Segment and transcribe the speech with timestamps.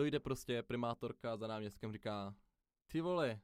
[0.00, 2.34] dojde prostě primátorka za náměstkem, říká,
[2.86, 3.40] ty vole,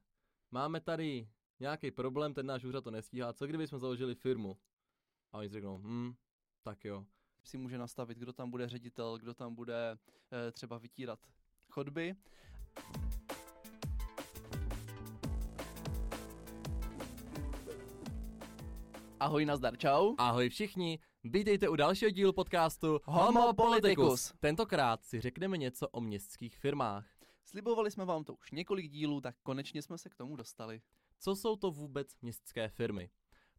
[0.51, 1.29] máme tady
[1.61, 4.57] nějaký problém, ten náš úřad to nestíhá, co kdyby jsme založili firmu?
[5.33, 6.15] A oni si řeknou, hm,
[6.63, 7.07] tak jo.
[7.45, 9.99] Si může nastavit, kdo tam bude ředitel, kdo tam bude
[10.33, 11.19] e, třeba vytírat
[11.71, 12.17] chodby.
[19.21, 20.15] Ahoj, nazdar, čau.
[20.19, 20.99] Ahoj všichni,
[21.31, 24.33] vítejte u dalšího dílu podcastu Homo Politicus.
[24.41, 27.07] Tentokrát si řekneme něco o městských firmách.
[27.45, 30.81] Slibovali jsme vám to už několik dílů, tak konečně jsme se k tomu dostali.
[31.19, 33.11] Co jsou to vůbec městské firmy?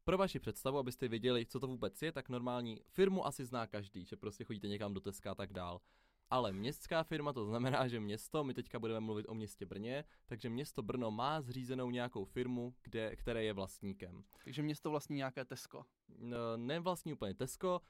[0.04, 4.06] Pro vaši představu, abyste věděli, co to vůbec je, tak normální firmu asi zná každý,
[4.06, 5.82] že prostě chodíte někam do Teska a tak dál.
[6.30, 10.50] Ale městská firma to znamená, že město, my teďka budeme mluvit o městě Brně, takže
[10.50, 14.24] město Brno má zřízenou nějakou firmu, kde, které je vlastníkem.
[14.44, 15.86] Takže město vlastní nějaké Tesco.
[16.18, 17.82] No, ne vlastní úplně Tesco,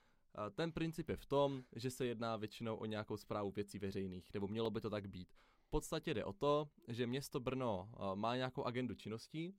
[0.51, 4.47] ten princip je v tom, že se jedná většinou o nějakou zprávu věcí veřejných, nebo
[4.47, 5.33] mělo by to tak být.
[5.61, 9.55] V podstatě jde o to, že město Brno má nějakou agendu činností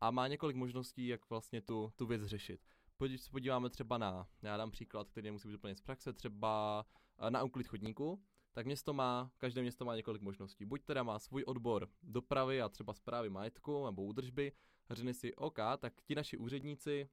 [0.00, 2.60] a má několik možností, jak vlastně tu, tu věc řešit.
[3.06, 6.84] Když se podíváme třeba na, já dám příklad, který nemusí být úplně z praxe, třeba
[7.28, 10.64] na úklid chodníku, tak město má, každé město má několik možností.
[10.64, 14.52] Buď teda má svůj odbor dopravy a třeba zprávy majetku nebo údržby,
[14.90, 17.08] řekne si, OK, tak ti naši úředníci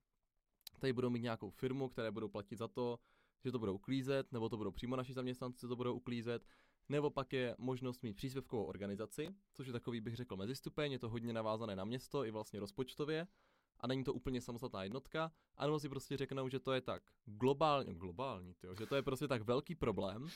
[0.79, 2.99] tady budou mít nějakou firmu, které budou platit za to,
[3.45, 6.45] že to budou uklízet, nebo to budou přímo naši zaměstnanci, to budou uklízet,
[6.89, 11.09] nebo pak je možnost mít příspěvkovou organizaci, což je takový, bych řekl, mezistupeň, je to
[11.09, 13.27] hodně navázané na město i vlastně rozpočtově,
[13.79, 17.93] a není to úplně samostatná jednotka, anebo si prostě řeknou, že to je tak globálně,
[17.93, 20.27] globální, tyjo, že to je prostě tak velký problém,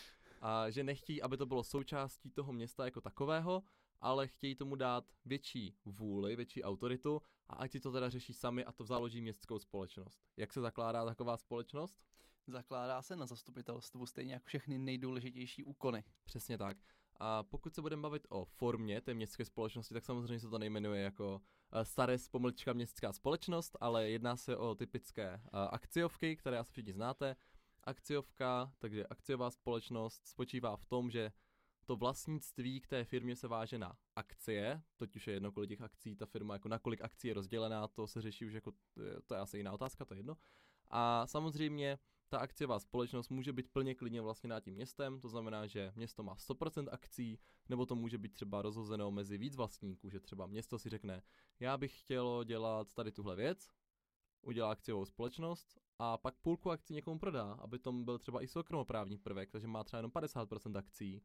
[0.42, 3.64] a že nechtějí, aby to bylo součástí toho města jako takového,
[4.02, 8.66] ale chtějí tomu dát větší vůli, větší autoritu a ať si to teda řeší sami
[8.66, 10.22] a to založí městskou společnost.
[10.38, 12.02] Jak se zakládá taková společnost?
[12.48, 16.04] Zakládá se na zastupitelstvu stejně jako všechny nejdůležitější úkony.
[16.24, 16.78] Přesně tak.
[17.20, 21.02] A pokud se budeme bavit o formě té městské společnosti, tak samozřejmě se to nejmenuje
[21.02, 26.72] jako eh, staré pomlčka městská společnost, ale jedná se o typické uh, akciovky, které asi
[26.72, 27.36] všichni znáte.
[27.84, 31.32] Akciovka, takže akciová společnost spočívá v tom, že
[31.86, 36.16] to vlastnictví k té firmě se váže na akcie, totiž je jedno, kolik těch akcí
[36.16, 38.72] ta firma, jako na kolik akcí je rozdělená, to se řeší už jako,
[39.26, 40.38] to je asi jiná otázka, to je jedno.
[40.90, 41.98] A samozřejmě
[42.34, 46.36] ta akciová společnost může být plně klidně vlastně tím městem, to znamená, že město má
[46.36, 47.40] 100% akcí,
[47.70, 51.22] nebo to může být třeba rozhozeno mezi víc vlastníků, že třeba město si řekne,
[51.60, 53.70] já bych chtělo dělat tady tuhle věc,
[54.42, 59.18] udělá akciovou společnost a pak půlku akcí někomu prodá, aby tom byl třeba i soukromoprávní
[59.18, 61.22] prvek, takže má třeba jenom 50% akcí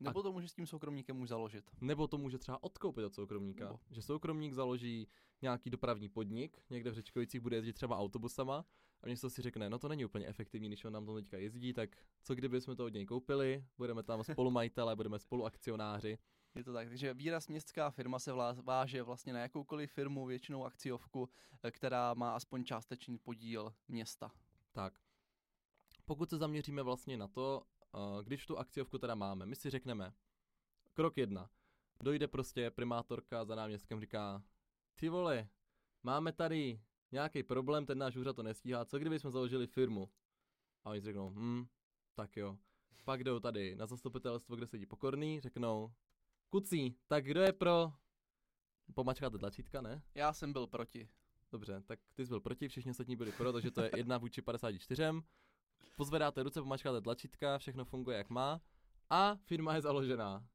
[0.00, 1.70] nebo to může s tím soukromníkem už založit.
[1.80, 3.64] Nebo to může třeba odkoupit od soukromníka.
[3.64, 3.78] Nebo.
[3.90, 5.08] Že soukromník založí
[5.42, 8.64] nějaký dopravní podnik, někde v Řečkovicích bude jezdit třeba autobusama
[9.02, 11.72] a město si řekne, no to není úplně efektivní, když on nám to teďka jezdí,
[11.72, 16.18] tak co kdyby jsme to od něj koupili, budeme tam spolumajitele, budeme spoluakcionáři.
[16.54, 18.32] Je to tak, takže výraz městská firma se
[18.62, 21.28] váže vlastně na jakoukoliv firmu, většinou akciovku,
[21.62, 24.30] eh, která má aspoň částečný podíl města.
[24.72, 24.98] Tak.
[26.04, 27.62] Pokud se zaměříme vlastně na to,
[28.22, 30.12] když tu akciovku teda máme, my si řekneme,
[30.92, 31.50] krok jedna,
[32.00, 34.42] dojde prostě primátorka za náměstkem, říká,
[34.94, 35.48] ty vole,
[36.02, 36.80] máme tady
[37.12, 40.10] nějaký problém, ten náš úřad to nestíhá, co kdyby jsme založili firmu?
[40.84, 41.66] A oni řeknou, hm,
[42.14, 42.58] tak jo.
[43.04, 45.92] Pak jdou tady na zastupitelstvo, kde sedí pokorný, řeknou,
[46.48, 47.92] kucí, tak kdo je pro...
[48.94, 50.02] Pomačkáte tlačítka, ne?
[50.14, 51.08] Já jsem byl proti.
[51.52, 54.42] Dobře, tak ty jsi byl proti, všichni ostatní byli pro, takže to je jedna vůči
[54.42, 55.02] 54
[55.96, 58.60] pozvedáte ruce, pomačkáte tlačítka, všechno funguje jak má
[59.10, 60.46] a firma je založená.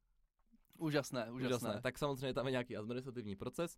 [0.77, 1.57] Úžasné, úžasné.
[1.57, 1.81] úžasné.
[1.81, 3.77] Tak samozřejmě tam je nějaký administrativní proces.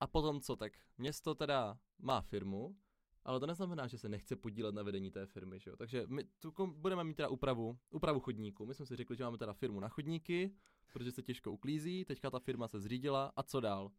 [0.00, 2.76] A potom co, tak město teda má firmu,
[3.24, 5.76] ale to neznamená, že se nechce podílet na vedení té firmy, že jo?
[5.76, 8.66] Takže my tu budeme mít teda úpravu, úpravu chodníku.
[8.66, 10.54] My jsme si řekli, že máme teda firmu na chodníky,
[10.92, 13.90] protože se těžko uklízí, teďka ta firma se zřídila a co dál?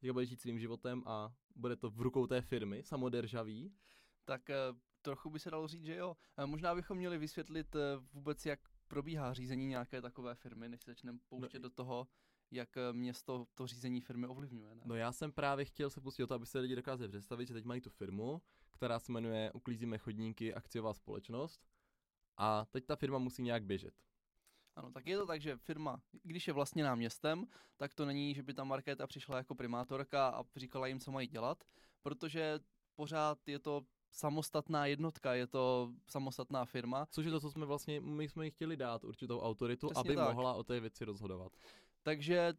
[0.00, 3.72] Teďka bude žít svým životem a bude to v rukou té firmy, samodržavý.
[4.24, 4.56] Tak eh,
[5.06, 6.16] trochu by se dalo říct, že jo.
[6.46, 7.80] Možná bychom měli vysvětlit eh,
[8.12, 12.08] vůbec, jak probíhá řízení nějaké takové firmy, než se začneme pouštět no, do toho,
[12.50, 14.74] jak eh, město to řízení firmy ovlivňuje.
[14.74, 14.82] Ne?
[14.84, 17.54] No já jsem právě chtěl se pustit o to, aby se lidi dokázali představit, že
[17.54, 21.66] teď mají tu firmu, která se jmenuje Uklízíme chodníky akciová společnost
[22.36, 23.94] a teď ta firma musí nějak běžet.
[24.76, 28.42] Ano, tak je to tak, že firma, když je vlastněná městem, tak to není, že
[28.42, 31.64] by tam Markéta přišla jako primátorka a říkala jim, co mají dělat,
[32.02, 32.60] protože
[32.94, 37.06] pořád je to samostatná jednotka, je to samostatná firma.
[37.06, 40.16] Což je to, co jsme vlastně, my jsme jí chtěli dát určitou autoritu, Přesně aby
[40.16, 40.34] tak.
[40.34, 41.52] mohla o té věci rozhodovat.
[42.02, 42.54] Takže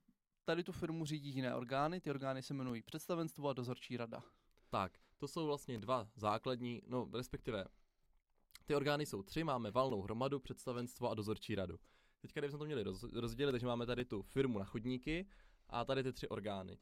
[0.46, 4.24] tady tu firmu řídí jiné orgány, ty orgány se jmenují představenstvo a dozorčí rada.
[4.70, 7.66] Tak, to jsou vlastně dva základní, no respektive
[8.66, 11.80] ty orgány jsou tři, máme valnou hromadu, představenstvo a dozorčí radu.
[12.22, 15.28] Teďka, kdybychom to měli roz, rozdělit, takže máme tady tu firmu na chodníky
[15.70, 16.78] a tady ty tři orgány.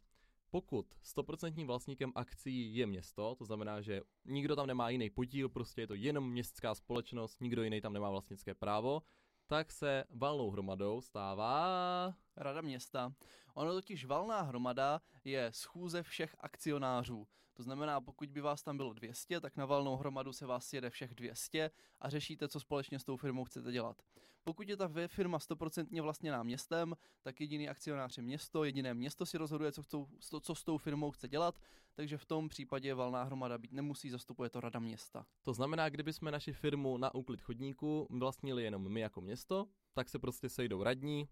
[0.55, 5.81] Pokud 100% vlastníkem akcí je město, to znamená, že nikdo tam nemá jiný podíl, prostě
[5.81, 9.01] je to jenom městská společnost, nikdo jiný tam nemá vlastnické právo,
[9.47, 12.13] tak se valnou hromadou stává...
[12.37, 13.13] Rada města.
[13.53, 17.27] Ono totiž valná hromada je schůze všech akcionářů.
[17.55, 20.89] To znamená, pokud by vás tam bylo 200, tak na valnou hromadu se vás jede
[20.89, 21.71] všech 200
[22.01, 24.01] a řešíte, co společně s tou firmou chcete dělat.
[24.43, 29.37] Pokud je ta firma 100% vlastněná městem, tak jediný akcionář je město, jediné město si
[29.37, 30.07] rozhoduje, co, chcou,
[30.41, 31.59] co s tou firmou chce dělat,
[31.93, 35.25] takže v tom případě valná hromada být nemusí, zastupuje to rada města.
[35.41, 40.09] To znamená, kdyby jsme naši firmu na úklid chodníku vlastnili jenom my jako město, tak
[40.09, 41.29] se prostě sejdou radní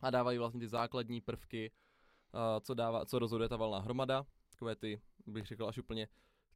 [0.00, 1.70] a dávají vlastně ty základní prvky,
[2.60, 6.08] co, dává, co rozhoduje ta valná hromada, takové ty, bych řekl, až úplně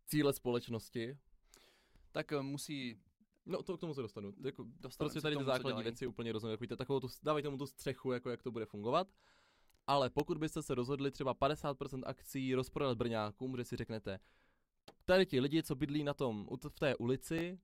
[0.06, 1.18] cíle společnosti.
[2.12, 3.00] Tak eh, musí
[3.48, 4.34] No to k tomu se dostanu.
[4.44, 4.66] Jako,
[4.98, 6.56] prostě tady ty základní věci úplně rozumím.
[6.60, 9.08] Jako takovou tu, dávají tomu tu střechu, jako jak to bude fungovat.
[9.86, 14.20] Ale pokud byste se rozhodli třeba 50% akcí rozprodat Brňákům, že si řeknete,
[15.04, 17.58] tady ti lidi, co bydlí na tom, v té ulici,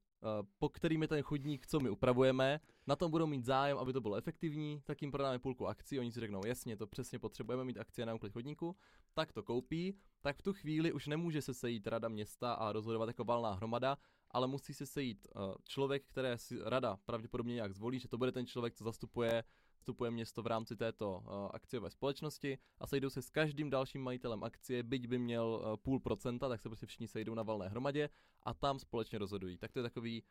[0.59, 4.01] po kterým je ten chodník, co my upravujeme, na tom budou mít zájem, aby to
[4.01, 7.79] bylo efektivní, tak jim prodáme půlku akcí, oni si řeknou, jasně, to přesně potřebujeme mít
[7.79, 8.77] akcie na úklid chodníku,
[9.15, 13.09] tak to koupí, tak v tu chvíli už nemůže se sejít rada města a rozhodovat
[13.09, 13.99] jako valná hromada,
[14.31, 18.33] ale musí se sejít uh, člověk, které si rada pravděpodobně nějak zvolí, že to bude
[18.33, 19.45] ten člověk, co zastupuje
[19.85, 24.45] vstupuje město v rámci této uh, akciové společnosti a sejdou se s každým dalším majitelem
[24.45, 28.09] akcie, byť by měl uh, půl procenta, tak se prostě všichni sejdou na valné hromadě
[28.43, 29.59] a tam společně rozhodují.
[29.59, 30.29] Tak to je takový uh,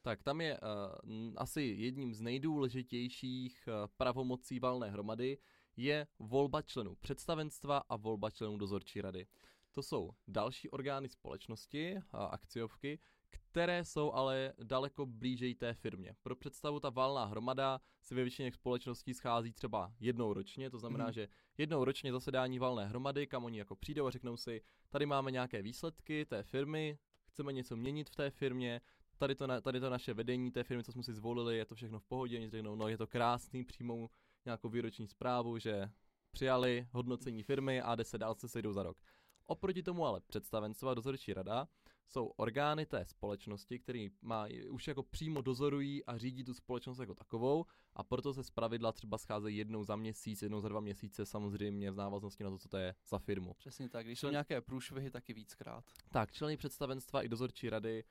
[0.02, 5.38] Tak tam je uh, asi jedním z nejdůležitějších uh, pravomocí valné hromady
[5.78, 9.28] je volba členů představenstva a volba členů dozorčí rady.
[9.72, 13.00] To jsou další orgány společnosti a akciovky,
[13.30, 16.16] které jsou ale daleko blíže té firmě.
[16.24, 21.06] Pro představu ta valná hromada se ve většině společností schází třeba jednou ročně, to znamená,
[21.06, 21.12] mm.
[21.12, 21.28] že
[21.58, 25.62] jednou ročně zasedání valné hromady, kam oni jako přijdou a řeknou si, tady máme nějaké
[25.62, 28.82] výsledky té firmy, chceme něco měnit v té firmě,
[29.22, 31.76] tady to, na, tady to naše vedení té firmy, co jsme si zvolili, je to
[31.76, 34.10] všechno v pohodě, oni řeknou, no je to krásný, přijmou
[34.46, 35.90] nějakou výroční zprávu, že
[36.32, 38.98] přijali hodnocení firmy a deset dál se sejdou za rok.
[39.46, 41.68] Oproti tomu ale představenstvo a dozorčí rada
[42.08, 47.16] jsou orgány té společnosti, které má, už jako přímo dozorují a řídí tu společnost jako
[47.16, 51.92] takovou a proto se zpravidla třeba scházejí jednou za měsíc, jednou za dva měsíce, samozřejmě
[51.92, 53.54] v návaznosti na to, co to je za firmu.
[53.54, 55.86] Přesně tak, když jsou nějaké průšvihy, taky víckrát.
[56.12, 58.04] Tak, členy představenstva i dozorčí rady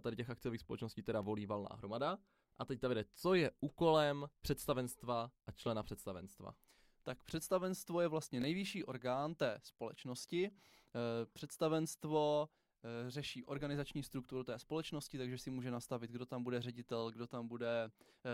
[0.00, 2.18] tady těch akciových společností teda volí valná hromada.
[2.58, 6.54] A teď ta vede, co je úkolem představenstva a člena představenstva.
[7.02, 10.46] Tak představenstvo je vlastně nejvyšší orgán té společnosti.
[10.46, 12.48] Eh, představenstvo
[12.84, 17.26] eh, řeší organizační strukturu té společnosti, takže si může nastavit, kdo tam bude ředitel, kdo
[17.26, 17.90] tam bude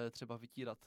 [0.06, 0.78] eh, třeba vytírat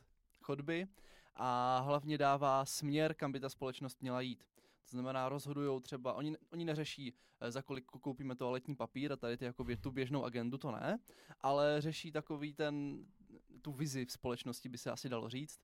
[0.42, 0.88] chodby
[1.36, 4.44] a hlavně dává směr, kam by ta společnost měla jít.
[4.84, 9.38] To znamená, rozhodují třeba, oni, oni neřeší, eh, za kolik koupíme toaletní papír a tady
[9.38, 11.00] ty jako tu běžnou agendu, to ne,
[11.42, 13.06] ale řeší takový ten,
[13.62, 15.60] tu vizi v společnosti, by se asi dalo říct.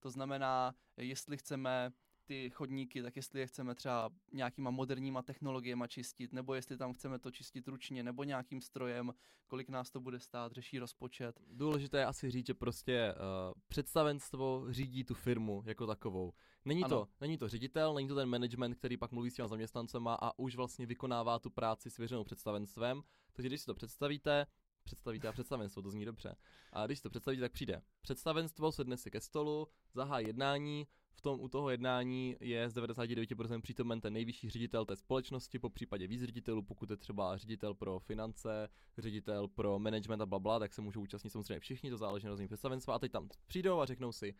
[0.00, 1.92] To znamená, jestli chceme
[2.24, 7.18] ty chodníky, tak jestli je chceme třeba nějakýma moderníma technologiemi čistit, nebo jestli tam chceme
[7.18, 9.14] to čistit ručně, nebo nějakým strojem,
[9.46, 11.40] kolik nás to bude stát, řeší rozpočet.
[11.52, 16.32] Důležité je asi říct, že prostě uh, představenstvo řídí tu firmu jako takovou.
[16.64, 20.18] Není to, není to ředitel, není to ten management, který pak mluví s těma zaměstnancema
[20.20, 23.02] a už vlastně vykonává tu práci svěřenou představenstvem.
[23.32, 24.46] Takže když si to představíte,
[24.84, 26.36] představíte a představenstvo, to zní dobře.
[26.72, 27.82] A když si to představíte, tak přijde.
[28.00, 33.60] Představenstvo sedne si ke stolu, zahá jednání, v tom u toho jednání je z 99%
[33.60, 37.98] přítomen ten nejvyšší ředitel té společnosti, po případě víc ředitelů, pokud je třeba ředitel pro
[37.98, 38.68] finance,
[38.98, 42.48] ředitel pro management a blabla, tak se můžou účastnit samozřejmě všichni, to záleží na různých
[42.48, 44.34] představenstva a teď tam přijdou a řeknou si,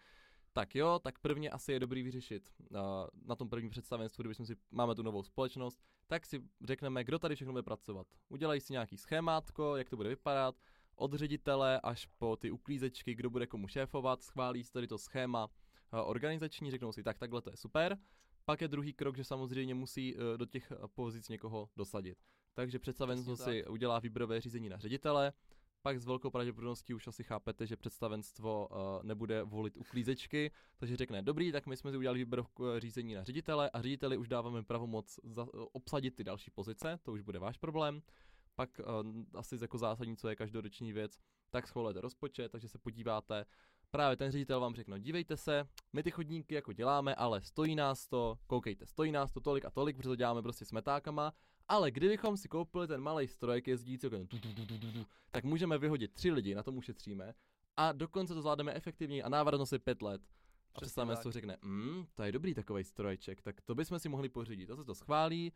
[0.52, 2.78] tak jo, tak prvně asi je dobrý vyřešit uh,
[3.24, 7.34] na tom prvním představenstvu, když si máme tu novou společnost, tak si řekneme, kdo tady
[7.34, 8.06] všechno bude pracovat.
[8.28, 10.54] Udělají si nějaký schémátko, jak to bude vypadat,
[10.96, 15.48] od ředitele až po ty uklízečky, kdo bude komu šéfovat, schválí si tady to schéma
[16.02, 17.98] organizační, řeknou si, tak takhle to je super.
[18.44, 22.18] Pak je druhý krok, že samozřejmě musí uh, do těch pozic někoho dosadit.
[22.54, 25.32] Takže představenstvo si udělá výběrové řízení na ředitele,
[25.82, 31.22] pak s velkou pravděpodobností už asi chápete, že představenstvo uh, nebude volit uklízečky, takže řekne,
[31.22, 32.44] dobrý, tak my jsme si udělali výběr
[32.78, 37.20] řízení na ředitele a řediteli už dáváme pravomoc za, obsadit ty další pozice, to už
[37.20, 38.02] bude váš problém.
[38.54, 41.18] Pak uh, asi jako zásadní, co je každoroční věc,
[41.50, 43.46] tak schvalujete rozpočet, takže se podíváte,
[43.94, 48.06] právě ten ředitel vám řekne, dívejte se, my ty chodníky jako děláme, ale stojí nás
[48.06, 51.32] to, koukejte, stojí nás to tolik a tolik, protože to děláme prostě s metákama,
[51.68, 54.06] ale kdybychom si koupili ten malý strojek jezdící,
[55.30, 57.34] tak můžeme vyhodit tři lidi, na tom ušetříme
[57.76, 60.22] a dokonce to zvládneme efektivně a návratnost je pět let.
[60.74, 64.28] A představme si řekne, mm, to je dobrý takový strojček, tak to bychom si mohli
[64.28, 64.66] pořídit.
[64.66, 65.52] To se to schválí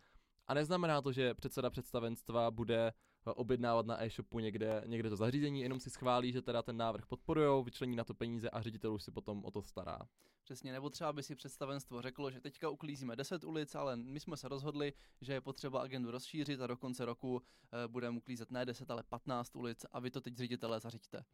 [0.46, 2.92] a neznamená to, že předseda představenstva bude
[3.34, 7.62] objednávat na e-shopu někde, někde to zařízení, jenom si schválí, že teda ten návrh podporujou,
[7.62, 9.98] vyčlení na to peníze a ředitel už si potom o to stará.
[10.44, 14.36] Přesně, nebo třeba by si představenstvo řeklo, že teďka uklízíme 10 ulic, ale my jsme
[14.36, 17.42] se rozhodli, že je potřeba agendu rozšířit a do konce roku
[17.84, 21.24] e, budeme uklízet ne 10, ale 15 ulic a vy to teď ředitelé zařiďte.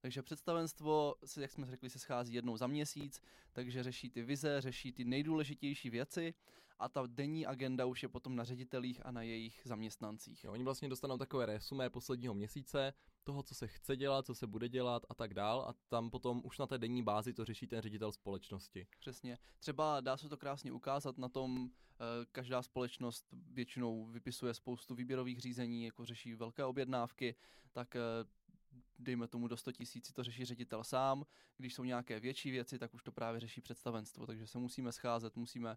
[0.00, 3.20] Takže představenstvo, jak jsme řekli, se schází jednou za měsíc,
[3.52, 6.34] takže řeší ty vize, řeší ty nejdůležitější věci
[6.80, 10.44] a ta denní agenda už je potom na ředitelích a na jejich zaměstnancích.
[10.44, 12.92] Jo, oni vlastně dostanou takové resumé posledního měsíce,
[13.24, 16.40] toho, co se chce dělat, co se bude dělat a tak dál a tam potom
[16.44, 18.86] už na té denní bázi to řeší ten ředitel společnosti.
[18.98, 19.38] Přesně.
[19.58, 25.40] Třeba dá se to krásně ukázat na tom, eh, každá společnost většinou vypisuje spoustu výběrových
[25.40, 27.34] řízení, jako řeší velké objednávky,
[27.72, 28.00] tak eh,
[29.00, 31.26] dejme tomu do 100 tisíc, to řeší ředitel sám.
[31.56, 34.26] Když jsou nějaké větší věci, tak už to právě řeší představenstvo.
[34.26, 35.76] Takže se musíme scházet, musíme uh,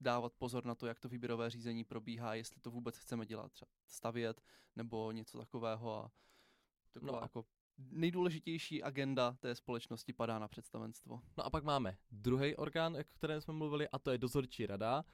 [0.00, 3.68] dávat pozor na to, jak to výběrové řízení probíhá, jestli to vůbec chceme dělat, třeba
[3.86, 4.42] stavět
[4.76, 6.04] nebo něco takového.
[6.04, 6.10] A
[6.92, 7.22] taková no.
[7.22, 7.44] jako
[7.78, 11.20] nejdůležitější agenda té společnosti padá na představenstvo.
[11.38, 15.04] No a pak máme druhý orgán, o kterém jsme mluvili, a to je dozorčí rada.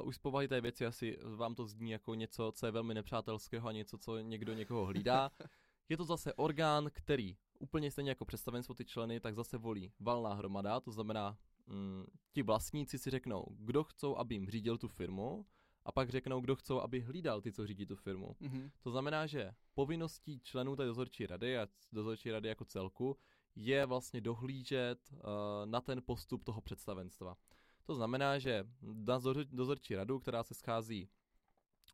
[0.00, 2.94] Uh, už z povahy té věci asi vám to zní jako něco, co je velmi
[2.94, 5.30] nepřátelského a něco, co někdo někoho hlídá.
[5.88, 10.34] Je to zase orgán, který úplně stejně jako představenstvo ty členy, tak zase volí valná
[10.34, 15.46] hromada, to znamená, mm, ti vlastníci si řeknou, kdo chcou, aby jim řídil tu firmu,
[15.88, 18.36] a pak řeknou, kdo chcou, aby hlídal ty, co řídí tu firmu.
[18.40, 18.70] Mm-hmm.
[18.82, 23.16] To znamená, že povinností členů té dozorčí rady a dozorčí rady jako celku
[23.56, 25.18] je vlastně dohlížet uh,
[25.64, 27.36] na ten postup toho představenstva.
[27.84, 31.08] To znamená, že na dozorčí radu, která se schází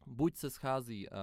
[0.06, 1.16] buď se schází uh,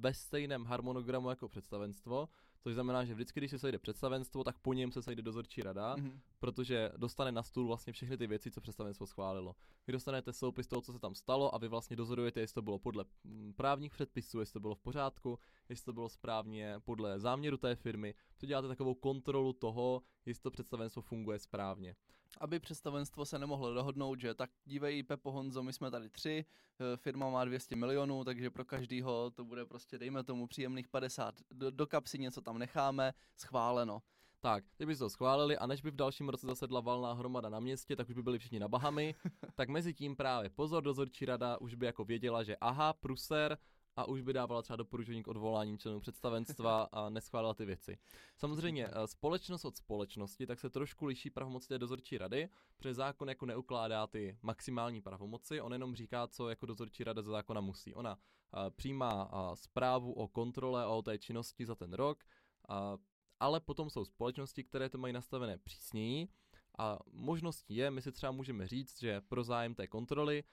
[0.00, 2.28] ve stejném harmonogramu jako představenstvo,
[2.60, 5.96] což znamená, že vždycky, když se sejde představenstvo, tak po něm se sejde dozorčí rada,
[5.96, 6.20] mm-hmm.
[6.38, 9.56] protože dostane na stůl vlastně všechny ty věci, co představenstvo schválilo.
[9.86, 12.78] Vy dostanete soupis toho, co se tam stalo a vy vlastně dozorujete, jestli to bylo
[12.78, 17.56] podle mm, právních předpisů, jestli to bylo v pořádku, jestli to bylo správně podle záměru
[17.56, 18.14] té firmy.
[18.38, 21.96] To děláte takovou kontrolu toho, jestli to představenstvo funguje správně
[22.40, 26.44] aby představenstvo se nemohlo dohodnout, že tak dívej Pepo Honzo, my jsme tady tři,
[26.80, 31.34] eh, firma má 200 milionů, takže pro každýho to bude prostě, dejme tomu, příjemných 50
[31.50, 34.02] do, do kapsy, něco tam necháme, schváleno.
[34.40, 37.60] Tak, teď by to schválili a než by v dalším roce zasedla valná hromada na
[37.60, 39.14] městě, tak už by byli všichni na Bahamy.
[39.54, 43.58] tak mezi tím právě pozor, dozorčí rada už by jako věděla, že aha, pruser,
[43.96, 47.98] a už by dávala třeba doporučení k odvolání členů představenstva a neschválila ty věci.
[48.36, 53.28] Samozřejmě eh, společnost od společnosti tak se trošku liší pravomoci té dozorčí rady, protože zákon
[53.28, 57.94] jako neukládá ty maximální pravomoci, on jenom říká, co jako dozorčí rada ze zákona musí.
[57.94, 62.24] Ona uh, přijímá uh, zprávu o kontrole a o té činnosti za ten rok,
[63.40, 66.28] ale potom jsou společnosti, které to mají nastavené přísněji
[66.78, 70.44] a možností je, my si třeba můžeme říct, že pro zájem té kontroly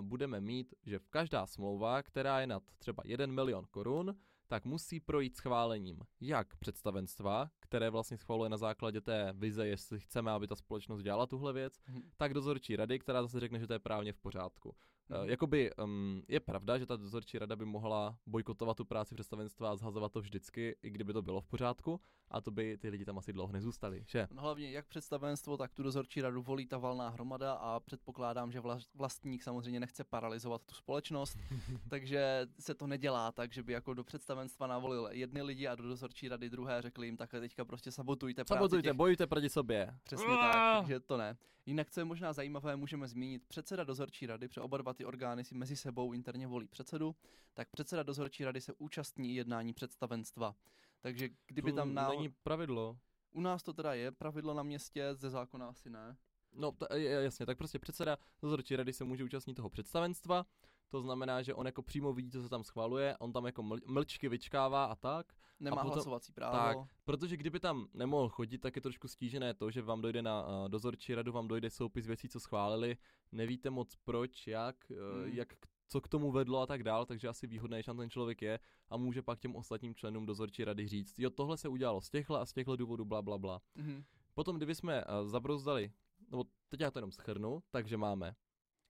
[0.00, 4.16] budeme mít, že v každá smlouva, která je nad třeba 1 milion korun,
[4.48, 10.30] tak musí projít schválením jak představenstva, které vlastně schvaluje na základě té vize, jestli chceme,
[10.30, 12.10] aby ta společnost dělala tuhle věc, mm.
[12.16, 14.76] tak dozorčí rady, která zase řekne, že to je právně v pořádku.
[15.08, 15.28] Mm.
[15.28, 19.76] jakoby um, je pravda, že ta dozorčí rada by mohla bojkotovat tu práci představenstva a
[19.76, 22.00] zhazovat to vždycky, i kdyby to bylo v pořádku,
[22.30, 24.28] a to by ty lidi tam asi dlouho nezůstali, že?
[24.30, 28.62] No, hlavně jak představenstvo, tak tu dozorčí radu volí ta valná hromada a předpokládám, že
[28.94, 31.38] vlastník samozřejmě nechce paralizovat tu společnost,
[31.90, 35.82] takže se to nedělá tak, že by jako do představenstva navolil jedny lidi a do
[35.82, 38.96] dozorčí rady druhé řekli jim takhle teďka prostě sabotujte práci Sabotujte, těch...
[38.96, 39.94] bojujte proti sobě.
[40.04, 41.36] Přesně tak, takže to ne.
[41.68, 45.44] Jinak, co je možná zajímavé, můžeme zmínit předseda dozorčí rady, protože oba dva ty orgány
[45.44, 47.16] si mezi sebou interně volí předsedu,
[47.54, 50.54] tak předseda dozorčí rady se účastní jednání představenstva.
[51.00, 52.08] Takže kdyby to tam na...
[52.08, 52.98] není pravidlo.
[53.30, 56.16] U nás to teda je pravidlo na městě, ze zákona asi ne.
[56.52, 60.46] No, t- jasně, tak prostě předseda dozorčí rady se může účastnit toho představenstva,
[60.88, 63.80] to znamená, že on jako přímo vidí, co se tam schvaluje, on tam jako ml-
[63.86, 65.32] mlčky vyčkává a tak.
[65.60, 66.56] Nemá a potom, hlasovací právo.
[66.56, 70.46] Tak, protože kdyby tam nemohl chodit, tak je trošku stížené to, že vám dojde na
[70.46, 72.96] uh, dozorčí radu, vám dojde soupis věcí, co schválili,
[73.32, 75.48] nevíte moc proč, jak, uh, jak
[75.88, 78.58] co k tomu vedlo a tak dál, takže asi výhodné, že tam ten člověk je
[78.88, 82.36] a může pak těm ostatním členům dozorčí rady říct, jo, tohle se udělalo z těchto
[82.36, 83.60] a z těchto důvodů, bla, bla, bla.
[83.76, 84.04] Mm-hmm.
[84.34, 85.92] Potom, kdyby jsme uh, zabrouzdali,
[86.30, 88.34] nebo teď já to jenom schrnu, takže máme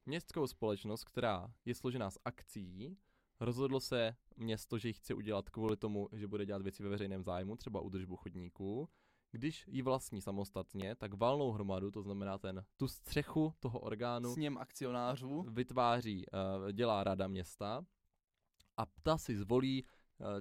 [0.08, 2.96] městskou společnost, která je složená z akcí,
[3.40, 7.22] rozhodlo se město, že ji chce udělat kvůli tomu, že bude dělat věci ve veřejném
[7.22, 8.88] zájmu, třeba udržbu chodníků.
[9.30, 14.58] Když ji vlastní samostatně, tak valnou hromadu, to znamená ten, tu střechu toho orgánu, Sněm
[14.58, 15.42] akcionářů.
[15.42, 17.84] vytváří, uh, dělá rada města
[18.76, 19.84] a ta si zvolí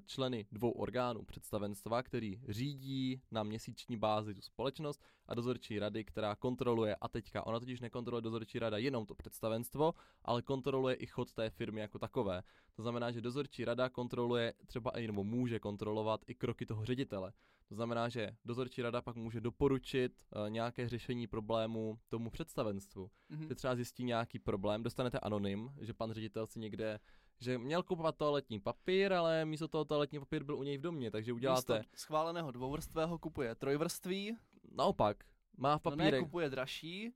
[0.05, 6.35] členy dvou orgánů představenstva, který řídí na měsíční bázi tu společnost a dozorčí rady, která
[6.35, 9.93] kontroluje, a teďka ona totiž nekontroluje dozorčí rada jenom to představenstvo,
[10.25, 12.43] ale kontroluje i chod té firmy jako takové.
[12.75, 17.33] To znamená, že dozorčí rada kontroluje třeba i nebo může kontrolovat i kroky toho ředitele.
[17.69, 23.11] To znamená, že dozorčí rada pak může doporučit uh, nějaké řešení problému tomu představenstvu.
[23.29, 23.47] Mhm.
[23.47, 26.99] Vy třeba zjistí nějaký problém, dostanete anonym, že pan ředitel si někde,
[27.39, 31.11] že měl kupovat toaletní papír, ale místo toho toaletní papír byl u něj v domě,
[31.11, 34.37] takže uděláte Místo schváleného dvouvrstvého kupuje trojvrství,
[34.71, 35.23] naopak,
[35.57, 37.13] má v no ne, papírech, kupuje dražší,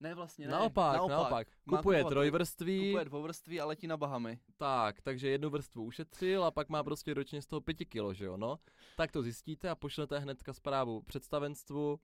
[0.00, 4.38] ne vlastně ne, naopak, naopak, naopak, kupuje trojvrství, kupuje dvouvrství a letí na Bahamy.
[4.56, 8.24] tak, takže jednu vrstvu ušetřil a pak má prostě ročně z toho pěti kilo, že
[8.24, 8.58] jo, no.
[8.96, 12.00] Tak to zjistíte a pošlete hnedka zprávu představenstvu,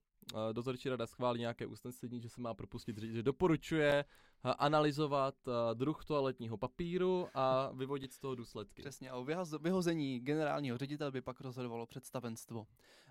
[0.53, 6.05] dozorčí rada schválí nějaké usnesení, že se má propustit, že doporučuje eh, analyzovat eh, druh
[6.05, 8.83] toaletního papíru a vyvodit z toho důsledky.
[8.83, 9.27] Přesně, a o
[9.61, 12.67] vyhození generálního ředitele by pak rozhodovalo představenstvo.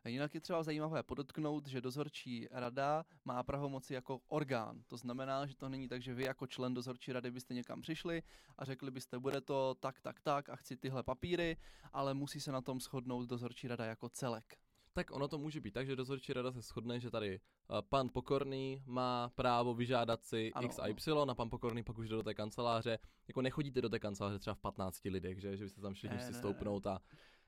[0.05, 4.83] Jinak je třeba zajímavé podotknout, že dozorčí rada má pravomoci jako orgán.
[4.87, 8.23] To znamená, že to není tak, že vy jako člen dozorčí rady byste někam přišli
[8.57, 11.57] a řekli byste, bude to tak, tak, tak a chci tyhle papíry,
[11.93, 14.60] ale musí se na tom shodnout dozorčí rada jako celek.
[14.93, 18.09] Tak ono to může být tak, že dozorčí rada se shodne, že tady uh, pan
[18.09, 20.87] Pokorný má právo vyžádat si Ano, X a.
[20.87, 22.99] Y a pan Pokorný pak už jde do té kanceláře.
[23.27, 26.23] Jako nechodíte do té kanceláře třeba v 15 lidech, že, že byste tam Ne, když
[26.23, 27.01] si stoupnout a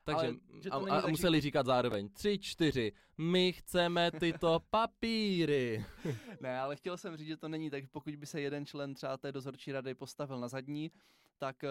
[0.04, 3.54] takže Ale že to a, a, tak, a že- museli říkat zároveň tři, čtyři, my
[3.54, 5.86] chceme tyto papíry.
[6.42, 9.18] Ne, ale chtěl jsem říct, že to není tak, pokud by se jeden člen třeba
[9.18, 10.92] té dozorčí rady postavil na zadní,
[11.38, 11.70] tak eh,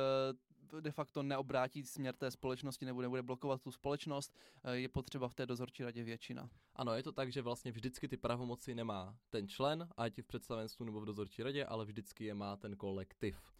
[0.80, 4.34] de facto neobrátí směr té společnosti nebo nebude blokovat tu společnost,
[4.64, 6.50] eh, je potřeba v té dozorčí radě většina.
[6.76, 10.84] Ano, je to tak, že vlastně vždycky ty pravomoci nemá ten člen, ať v představenstvu
[10.84, 13.52] nebo v dozorčí radě, ale vždycky je má ten kolektiv.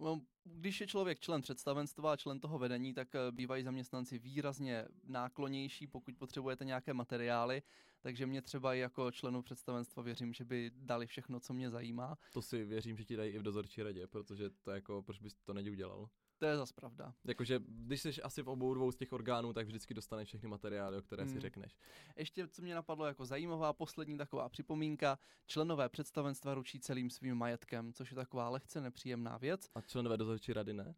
[0.00, 4.84] No, Když je člověk člen představenstva a člen toho vedení, tak eh, bývají zaměstnanci výrazně
[5.04, 7.62] náklonější, pokud potřebujete nějaké materiály,
[8.00, 12.18] takže mě třeba i jako členu představenstva věřím, že by dali všechno, co mě zajímá.
[12.32, 15.34] To si věřím, že ti dají i v dozorčí radě, protože to jako, proč bys
[15.34, 16.08] to neudělal?
[16.38, 17.14] To je zas pravda.
[17.24, 20.96] Jakože, když jsi asi v obou dvou z těch orgánů, tak vždycky dostaneš všechny materiály,
[20.96, 21.40] o které si Hmm.
[21.40, 21.76] řekneš.
[22.16, 27.92] Ještě, co mě napadlo jako zajímavá poslední taková připomínka, členové představenstva ručí celým svým majetkem,
[27.92, 30.94] což je taková lehce nepříjemná věc, A členové dozorčí rady ne?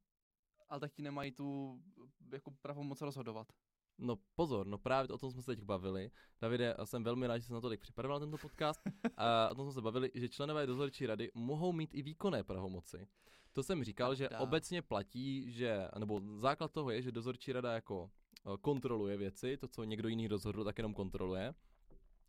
[0.69, 1.81] ale tak ti nemají tu
[2.33, 3.53] jako pravomoc rozhodovat.
[4.01, 6.11] No pozor, no právě o tom jsme se teď bavili.
[6.41, 8.81] Davide, já jsem velmi rád, že jsi na to teď připravil na tento podcast.
[9.17, 13.07] a o tom jsme se bavili, že členové dozorčí rady mohou mít i výkonné pravomoci.
[13.53, 18.11] To jsem říkal, že obecně platí, že, nebo základ toho je, že dozorčí rada jako
[18.47, 21.55] eh, kontroluje věci, to, co někdo jiný rozhodl, tak jenom kontroluje.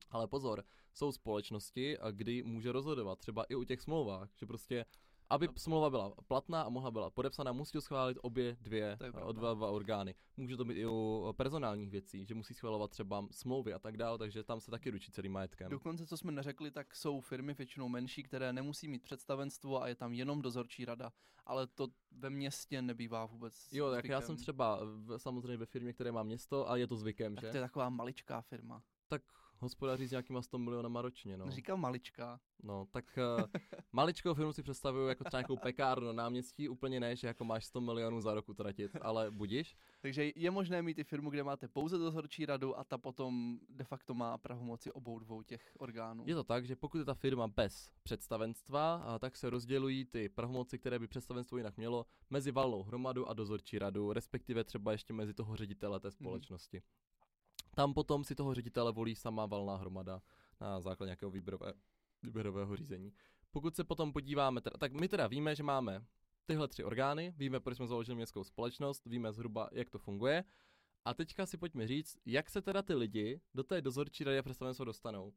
[0.09, 4.85] Ale pozor, jsou společnosti, kdy může rozhodovat, třeba i u těch smlouvách, že prostě,
[5.31, 5.53] aby No.
[5.57, 9.69] smlouva byla platná a mohla byla podepsaná, musí to schválit obě dvě, eh, dva, dva
[9.71, 10.15] orgány.
[10.37, 13.97] Může to být i u eh, personálních věcí, že musí schvalovat třeba smlouvy a tak
[13.97, 15.69] dále, takže tam se taky ručí celým majetkem.
[15.71, 19.95] Dokonce, co jsme neřekli, tak jsou firmy většinou menší, které nemusí mít představenstvo a je
[19.95, 21.11] tam jenom dozorčí rada,
[21.45, 24.27] ale to ve městě nebývá vůbec Jo, tak já zvykem.
[24.27, 27.51] jsem třeba v, samozřejmě ve firmě, které má město a je to zvykem, Tak že?
[27.51, 28.83] to je taková maličká firma.
[29.07, 29.21] Tak
[29.61, 31.51] hospodaří s nějakýma 100 milionama ročně, no.
[31.51, 32.39] Říkám maličká.
[32.63, 33.45] No, tak uh,
[33.91, 37.65] maličkou firmu si představuju jako třeba nějakou pekárnu na náměstí, úplně ne, že jako máš
[37.65, 39.75] 100 milionů za rok utratit, ale budíš.
[40.01, 43.83] Takže je možné mít i firmu, kde máte pouze dozorčí radu a ta potom de
[43.83, 46.23] facto má pravomoci obou dvou těch orgánů.
[46.27, 50.29] Je to tak, že pokud je ta firma bez představenstva, a tak se rozdělují ty
[50.29, 55.13] pravomoci, které by představenstvo jinak mělo, mezi valnou hromadu a dozorčí radu, respektive třeba ještě
[55.13, 56.81] mezi toho ředitele té společnosti.
[57.75, 60.21] Tam potom si toho ředitele volí sama valná hromada
[60.61, 61.73] na základě nějakého výběrové,
[62.23, 63.13] výběrového řízení.
[63.51, 66.05] Pokud se potom podíváme, teda, tak my teda víme, že máme
[66.45, 70.43] tyhle tři orgány, víme, proč jsme založili městskou společnost, víme zhruba, jak to funguje.
[71.05, 74.43] A teďka si pojďme říct, jak se teda ty lidi do té dozorčí rady a
[74.43, 75.33] představenstva dostanou.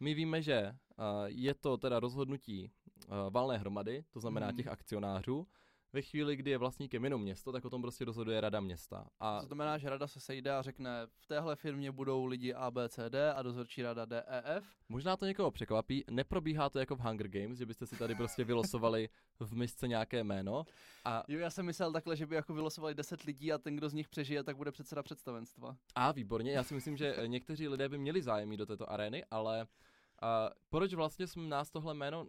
[0.00, 2.70] My víme, že uh, je to teda rozhodnutí
[3.08, 4.56] uh, valné hromady, to znamená Mhm.
[4.56, 5.46] těch akcionářů.
[5.92, 9.06] Ve chvíli, kdy je vlastníkem jenom město, tak o tom prostě rozhoduje rada města.
[9.20, 12.70] A To znamená, že rada se sejde a řekne, v téhle firmě budou lidi A,
[12.70, 14.64] B, C, D a dozorčí rada D, E, F.
[14.88, 18.44] možná to někoho překvapí, neprobíhá to jako v Hunger Games, že byste si tady prostě
[18.44, 19.08] vylosovali
[19.40, 20.64] v misce nějaké jméno.
[21.04, 23.88] A, Jo, já jsem myslel takhle, že by jako vylosovali 10 lidí a ten, kdo
[23.88, 25.76] z nich přežije, tak bude předseda představenstva.
[25.94, 29.66] a výborně, já si myslím, že někteří lidé by měli zájem do této arény, ale
[30.22, 32.28] a proč vlastně jsme nás tohle jméno, uh,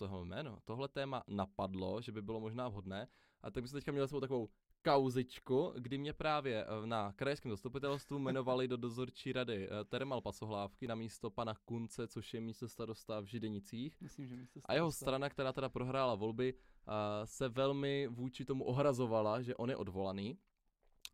[0.00, 3.08] tohle jméno, tohle téma napadlo, že by bylo možná vhodné,
[3.42, 4.48] A tak jsme teďka měli svou takovou
[4.82, 10.86] kauzičku, kdy mě právě eh, na krajském zastupitelstvu jmenovali do dozorčí rady eh, Termal Pasohlávky
[10.86, 14.00] na místo pana Kunce, což je místo starosta v Židenicích.
[14.00, 16.54] Myslím, že místo A jeho strana, která teda prohrála volby,
[16.86, 20.38] a, se velmi vůči tomu ohrazovala, že on je odvolaný,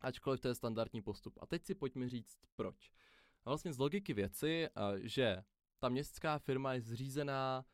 [0.01, 1.39] ačkoliv to je standardní postup.
[1.41, 2.91] A teď si pojďme říct proč.
[3.45, 4.67] A vlastně z logiky věci,
[5.01, 5.43] že
[5.79, 7.65] ta městská firma je zřízená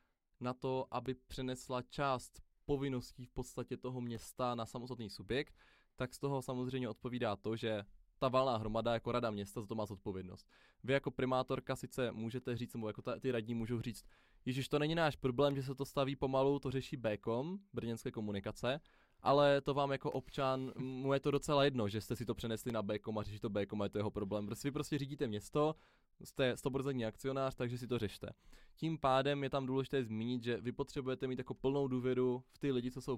[0.43, 5.55] na to, aby přenesla část povinností v podstatě toho města na samostatný subjekt,
[5.95, 7.83] tak z toho samozřejmě odpovídá to, že
[8.19, 10.47] ta valná hromada jako rada města za to má zodpovědnost.
[10.83, 14.05] Vy jako primátorka sice můžete říct, nebo jako ta, ty radní můžou říct,
[14.45, 18.81] Ježíš, to není náš problém, že se to staví pomalu, to řeší Bkom, brněnské komunikace,
[19.21, 22.71] ale to vám jako občan, mu je to docela jedno, že jste si to přenesli
[22.71, 24.45] na Bkom a řeší to Bkom a je to jeho problém.
[24.45, 25.75] Prostě vy prostě řídíte město,
[26.23, 28.29] jste 100% akcionář, takže si to řešte.
[28.75, 32.71] Tím pádem je tam důležité zmínit, že vy potřebujete mít jako plnou důvěru v ty
[32.71, 33.17] lidi, co jsou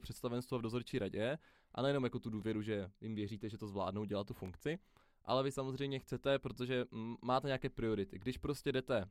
[0.51, 1.37] a v dozorčí radě,
[1.73, 4.79] a nejenom jako tu důvěru, že jim věříte, že to zvládnou dělat tu funkci,
[5.25, 6.85] ale vy samozřejmě chcete, protože
[7.21, 8.19] máte nějaké priority.
[8.19, 9.05] Když prostě jdete,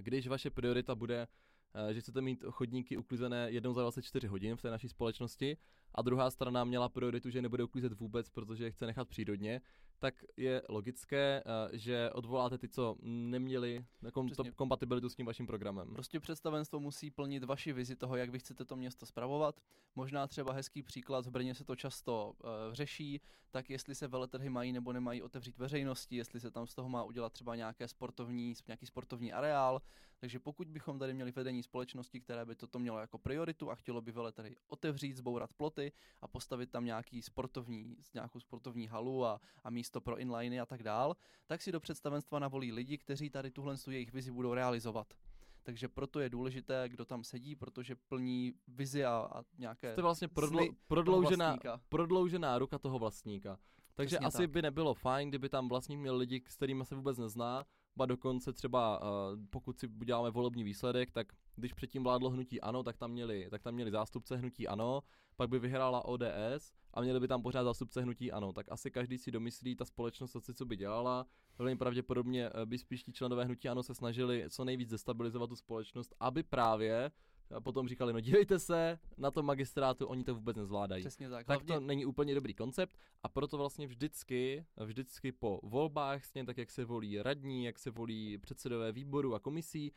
[0.00, 1.26] když vaše priorita bude
[1.74, 5.56] Eh, že chcete mít chodníky uklizené jednou za 24 hodin v té naší společnosti
[5.94, 9.60] a druhá strana měla prioritu, že nebude uklízet vůbec, protože je chce nechat přírodně,
[10.00, 15.46] tak je logické, eh, že odvoláte ty, co neměli kom- to kompatibilitu s tím vaším
[15.46, 15.92] programem.
[15.92, 19.60] Prostě představenstvo musí plnit vaši vizi toho, jak vy chcete to město spravovat.
[19.94, 24.48] Možná třeba hezký příklad, v Brně se to často uh, řeší, tak jestli se veletrhy
[24.48, 28.54] mají nebo nemají otevřít veřejnosti, jestli se tam z toho má udělat třeba nějaké sportovní,
[28.68, 29.82] nějaký sportovní areál,
[30.18, 34.00] takže pokud bychom tady měli vedení společnosti, které by toto mělo jako prioritu a chtělo
[34.00, 35.79] by veletrhy otevřít, zbourat ploty
[36.20, 40.82] a postavit tam nějaký sportovní, nějakou sportovní halu a, a místo pro inliny a tak
[40.82, 41.16] dál,
[41.46, 45.14] tak si do představenstva navolí lidi, kteří tady tuhle jejich vizi budou realizovat.
[45.62, 50.28] Takže proto je důležité, kdo tam sedí, protože plní vizi a, a nějaké Jste vlastně
[50.28, 53.58] prodlo, prodloužená, prodloužená ruka toho vlastníka.
[53.94, 54.50] Takže Přesně asi tak.
[54.50, 57.66] by nebylo fajn, kdyby tam vlastník měl lidi, s kterými se vůbec nezná,
[57.96, 59.06] ba dokonce třeba, uh,
[59.50, 63.62] pokud si uděláme volební výsledek, tak když předtím vládlo hnutí ANO, tak tam měli, tak
[63.62, 65.02] tam měli zástupce hnutí ANO,
[65.36, 68.52] pak by vyhrála ODS a měli by tam pořád zástupce hnutí ANO.
[68.52, 71.26] Tak asi každý si domyslí, ta společnost asi co by dělala.
[71.58, 75.56] Velmi pravděpodobně eh, by spíš ti členové hnutí ANO se snažili co nejvíc destabilizovat tu
[75.56, 77.10] společnost, aby právě
[77.54, 81.02] a potom říkali, no dívejte se, na tom magistrátu oni to vůbec nezvládají.
[81.02, 81.46] Přesně tak.
[81.46, 81.74] Tak hlavně...
[81.74, 86.70] to není úplně dobrý koncept a proto vlastně vždycky, vždycky po volbách, stejně tak jak
[86.70, 89.92] se volí radní, jak se volí předsedové výboru a komisí,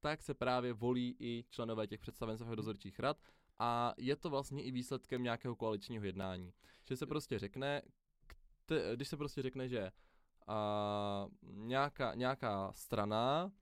[0.00, 3.16] tak se právě volí i členové těch představenstv a dozorčích rad
[3.58, 6.52] a je to vlastně i výsledkem nějakého koaličního jednání.
[6.84, 7.82] Že se prostě řekne,
[8.94, 9.92] když se prostě řekne, že
[10.46, 13.52] a, nějaká, nějaká strana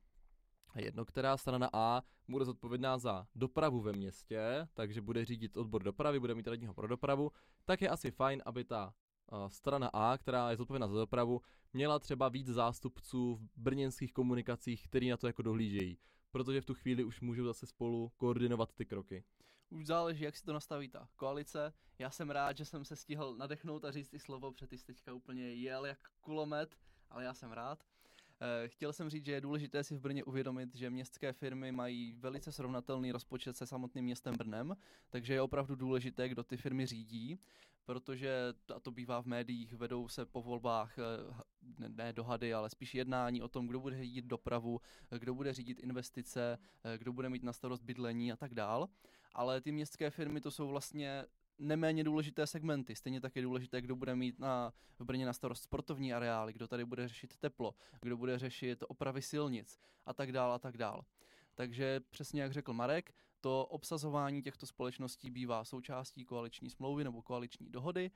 [0.74, 6.20] jedno, která strana A bude zodpovědná za dopravu ve městě, takže bude řídit odbor dopravy,
[6.20, 7.30] bude mít radního pro dopravu,
[7.64, 8.94] tak je asi fajn, aby ta
[9.32, 11.40] uh, strana A, která je zodpovědná za dopravu,
[11.72, 15.98] měla třeba víc zástupců v brněnských komunikacích, který na to jako dohlížejí,
[16.30, 19.24] protože v tu chvíli už můžou zase spolu koordinovat ty kroky.
[19.70, 21.72] Už záleží, jak si to nastaví ta koalice.
[21.98, 24.86] Já jsem rád, že jsem se stihl nadechnout a říct i slovo, protože ty jsi
[24.86, 26.76] teďka úplně jel jak kulomet,
[27.10, 27.84] ale já jsem rád.
[28.40, 32.12] Eh, chtěl jsem říct, že je důležité si v Brně uvědomit, že městské firmy mají
[32.12, 34.76] velice srovnatelný rozpočet se samotným městem Brnem,
[35.10, 37.38] takže je opravdu důležité, kdo ty firmy řídí,
[37.84, 42.94] protože, a to bývá v médiích, vedou se po volbách eh, ne, dohady, ale spíš
[42.94, 46.58] jednání o tom, kdo bude řídit dopravu, eh, kdo bude řídit investice,
[46.96, 48.88] kdo bude mít na starost bydlení a tak dál.
[49.34, 51.24] Ale ty městské firmy to jsou vlastně
[51.58, 52.96] neméně důležité segmenty.
[52.96, 56.68] Stejně tak je důležité, kdo bude mít na, v Brně na starost sportovní areály, kdo
[56.68, 61.04] tady bude řešit teplo, kdo bude řešit opravy silnic a tak dál a tak dál.
[61.54, 67.70] Takže přesně jak řekl Marek, to obsazování těchto společností bývá součástí koaliční smlouvy nebo koaliční
[67.70, 68.10] dohody.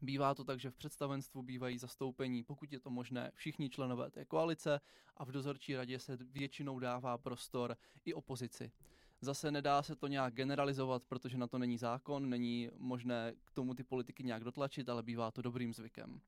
[0.00, 4.24] Bývá to tak, že v představenstvu bývají zastoupení, pokud je to možné, všichni členové té
[4.24, 4.80] koalice
[5.16, 8.72] a v dozorčí radě se většinou dává prostor i opozici.
[9.20, 13.74] Zase nedá se to nějak generalizovat, protože na to není zákon, není možné k tomu
[13.74, 16.20] ty politiky nějak dotlačit, ale bývá to dobrým zvykem.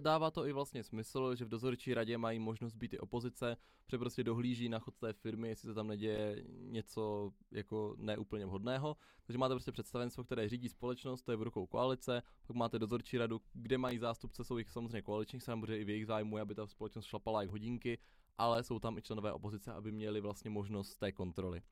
[0.00, 3.56] Dává to i vlastně smysl, že v dozorčí radě mají možnost být i opozice,
[3.86, 8.96] protože prostě dohlíží na chod té firmy, jestli se tam neděje něco jako neúplně vhodného.
[9.26, 13.18] Takže máte prostě představenstvo, které řídí společnost, to je v rukou koalice, pak máte dozorčí
[13.18, 17.04] radu, kde mají zástupce svých samozřejmě koaličních protože i v jejich zájmu, aby ta společnost
[17.04, 17.98] šlapala jak hodinky,
[18.38, 21.62] ale jsou tam i členové opozice, aby měli vlastně možnost té kontroly.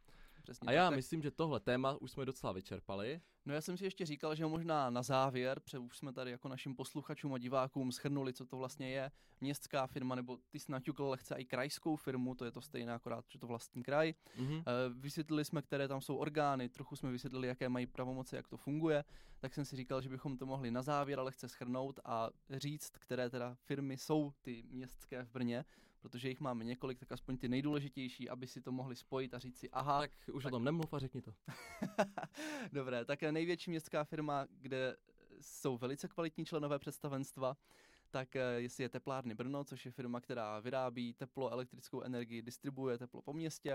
[0.46, 3.20] Přesně A já tak, myslím, že tohle téma už jsme docela vyčerpali.
[3.46, 6.48] No já jsem si ještě říkal, že možná na závěr, protože už jsme tady jako
[6.48, 11.04] našim posluchačům a divákům schrnuli, co to vlastně je městská firma, nebo ty jsi naťukl
[11.04, 14.14] lehce i krajskou firmu, to je to stejné, akorát, že to vlastní kraj.
[14.38, 14.54] Mhm.
[14.58, 18.56] Eh, Vysvětlili jsme, které tam jsou orgány, trochu jsme vysvětlili, jaké mají pravomoci, jak to
[18.56, 19.04] funguje,
[19.38, 23.30] tak jsem si říkal, že bychom to mohli na závěr lehce schrnout a říct, které
[23.30, 25.64] teda firmy jsou ty městské v Brně,
[26.00, 29.58] protože jich máme několik, tak aspoň ty nejdůležitější, aby si to mohli spojit a říct
[29.58, 31.34] si, aha, Tak už tak- o tom nemluv a řekni to.
[32.72, 34.96] Dobré, tak největší městská firma, kde
[35.40, 37.56] jsou velice kvalitní členové představenstva,
[38.10, 42.98] tak eh, jestli je Teplárny Brno, což je firma, která vyrábí teplo, elektrickou energii, distribuuje
[42.98, 43.72] teplo po městě.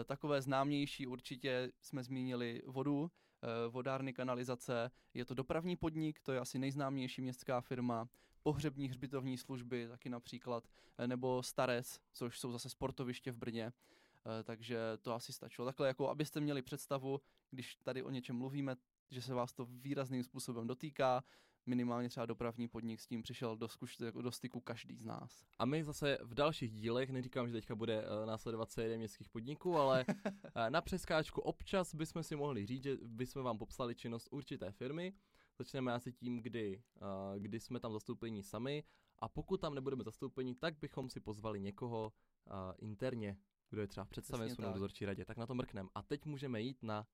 [0.00, 3.10] Eh, Takové známější určitě jsme zmínili vodu,
[3.42, 4.90] eh, vodárny, kanalizace.
[5.14, 8.08] Je to dopravní podnik, to je asi nejznámější městská firma.
[8.46, 13.72] Pohřební hřbitovní služby taky například, eh, nebo Starec, což jsou zase sportoviště v Brně.
[13.72, 15.66] Eh, Takže to asi stačilo.
[15.66, 18.76] Takhle, jako abyste měli představu, když tady o něčem mluvíme,
[19.10, 21.24] že se vás to výrazným způsobem dotýká,
[21.66, 25.44] minimálně třeba dopravní podnik s tím přišel do, zkuš, jako do styku každý z nás.
[25.58, 29.76] A my zase v dalších dílech, neříkám, že teďka bude uh, následovat série městských podniků,
[29.76, 30.04] ale
[30.68, 35.12] na přeskáčku občas bychom si mohli říct, že bychom vám popsali činnost určité firmy.
[35.58, 38.84] Začneme asi tím, kdy, uh, kdy jsme tam zastoupení sami
[39.18, 42.12] a pokud tam nebudeme zastoupení, tak bychom si pozvali někoho
[42.46, 43.36] uh, interně,
[43.70, 44.74] kdo je třeba v představenstvu tak.
[44.74, 45.88] dozorčí radě, tak na to mrknem.
[45.94, 47.06] A teď můžeme jít na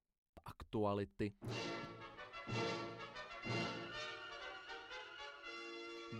[0.45, 1.33] aktuality.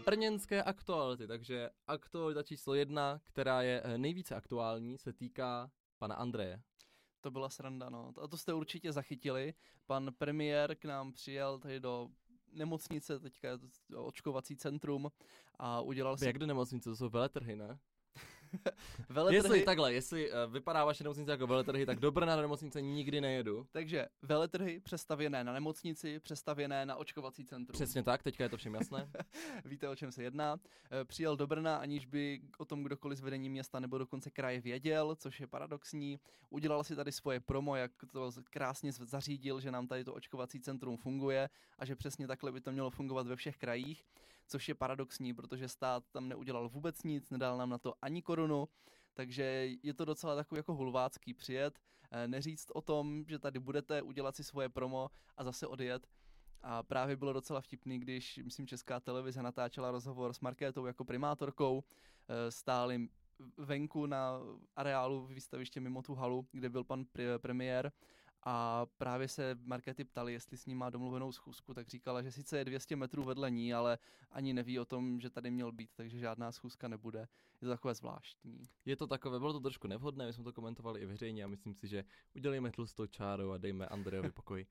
[0.05, 6.63] Brněnské aktuality, takže aktualita číslo jedna, která je eh, nejvíce aktuální, se týká pana Andreje.
[7.23, 8.13] To byla sranda, no.
[8.23, 9.55] A to jste určitě zachytili.
[9.87, 12.09] Pan premiér k nám přijel tady do
[12.53, 15.11] nemocnice, teďka je to očkovací centrum
[15.59, 17.79] a udělal si Jak do nemocnice, to jsou veletrhy, ne?
[19.09, 19.37] veletrhy.
[19.37, 23.21] Jestli takhle, jestli uh, vypadá vaše nemocnice jako veletrhy, tak do Brna do nemocnice nikdy
[23.21, 23.67] nejedu.
[23.71, 27.73] Takže veletrhy přestavěné na nemocnici, přestavěné na očkovací centrum.
[27.73, 29.11] Přesně tak, teďka je to všem jasné.
[29.65, 30.61] Víte, o čem se jedná.
[30.91, 34.61] Eh, Přijel do Brna, aniž by o tom kdokoliv z vedení města nebo dokonce kraje
[34.61, 36.21] věděl, což je paradoxní.
[36.51, 40.97] Udělal si tady svoje promo, jak to krásně zařídil, že nám tady to očkovací centrum
[40.97, 44.05] funguje a že přesně takhle by to mělo fungovat ve všech krajích,
[44.53, 48.69] což je paradoxní, protože stát tam neudělal vůbec nic, nedal nám na to ani korunu,
[49.15, 51.79] takže je to docela takový jako hulvácký přijet,
[52.11, 56.07] eh, neříct o tom, že tady budete, udělat si svoje promo a zase odjet.
[56.63, 61.85] A právě bylo docela vtipný, když, myslím, Česká televize natáčela rozhovor s Markétou jako primátorkou,
[62.29, 63.09] eh, stáli
[63.57, 64.41] venku na
[64.77, 67.93] areálu výstaviště mimo tu halu, kde byl pan pre- premiér
[68.43, 72.59] a právě se Markety ptali, jestli s ním má domluvenou schůzku, tak říkala, že sice
[72.59, 73.99] je 200 metrů vedle ní, ale
[74.31, 77.29] ani neví o tom, že tady měl být, takže žádná schůzka nebude.
[77.61, 78.69] Je to takové zvláštní.
[78.85, 81.75] Je to takové, bylo to trošku nevhodné, my jsme to komentovali i veřejně a myslím
[81.75, 84.67] si, že udělejme tlustou čáru a dejme Andrejovi pokoj.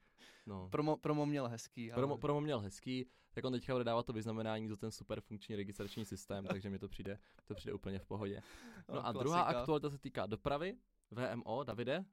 [0.45, 0.69] No.
[0.69, 1.91] Promo, promo měl hezký.
[1.91, 1.99] Ale...
[1.99, 5.55] Promo, promo měl hezký, tak on teďka bude dávat to vyznamenání za ten super funkční
[5.55, 8.41] registrační systém, takže mi to přijde, to přijde úplně v pohodě.
[8.89, 9.19] No a klasika.
[9.19, 10.77] druhá aktualita se týká dopravy,
[11.11, 12.05] VMO, Davide.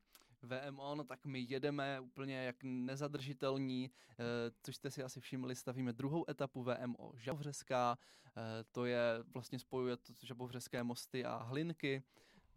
[0.42, 4.14] VMO, no tak my jedeme úplně jak nezadržitelní, eh,
[4.62, 9.02] což jste si asi všimli, stavíme druhou etapu VMO Žabovřeská, eh, to je
[9.34, 12.02] vlastně spojuje to Žabovřeské mosty a Hlinky.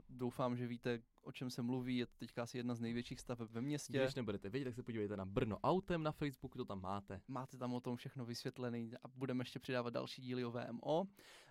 [0.10, 3.50] Doufám, že víte, o čem se mluví, je to teďka asi jedna z největších staveb
[3.52, 3.98] ve městě.
[4.00, 7.22] Když nebudete vědět, tak se podívejte na Brno autem na Facebooku, to tam máte.
[7.28, 11.08] Máte tam o tom všechno vysvětlený a budeme ještě přidávat další díly o VMO.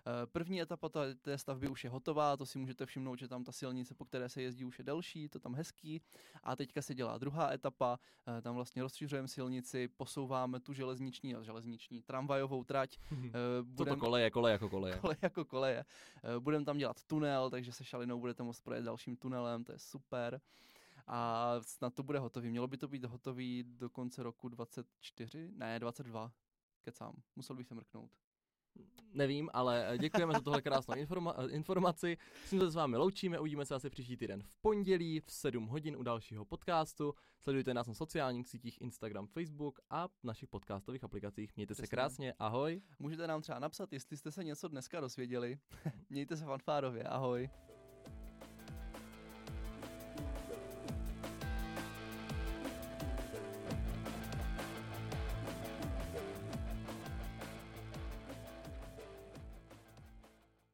[0.07, 3.43] Eh, První etapa ta- té stavby už je hotová, to si můžete všimnout, že tam
[3.43, 6.01] ta silnice, po které se jezdí, už je delší, to tam hezký.
[6.43, 7.99] A teďka se dělá druhá etapa,
[8.37, 12.97] eh, tam vlastně rozšiřujeme silnici, posouváme tu železniční, železniční tramvajovou trať.
[13.11, 14.95] eh, Co to budem- koleje, koleje jako koleje.
[15.01, 15.85] Kole jako koleje.
[16.39, 20.41] Budeme tam dělat tunel, takže se šalinou budete moct projet dalším tunelem, to je super.
[21.07, 22.49] A snad to bude hotový.
[22.49, 25.51] Mělo by to být hotový do konce roku 24?
[25.55, 26.31] Ne, 22.
[26.81, 28.11] Kecám, musel bych se mrknout.
[29.13, 32.17] Nevím, ale eh, děkujeme za tohle krásnou informa- eh, informaci.
[32.45, 35.67] S tím se s vámi loučíme, uvidíme se asi příští týden v pondělí v 7
[35.67, 37.13] hodin u dalšího podcastu.
[37.39, 41.55] Sledujte nás na sociálních sítích Instagram, Facebook a v našich podcastových aplikacích.
[41.55, 41.95] Mějte se Přesně.
[41.95, 42.81] krásně, ahoj.
[42.99, 45.59] Můžete nám třeba napsat, jestli jste se něco dneska dozvěděli.
[46.09, 47.49] Mějte se fanfárově, ahoj.